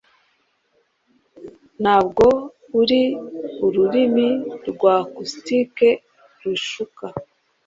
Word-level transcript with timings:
ntabwo 1.81 2.25
ari 2.79 3.01
ururimi 3.65 4.29
rwa 4.69 4.95
caustic 5.11 5.75
rushuka 6.41 7.05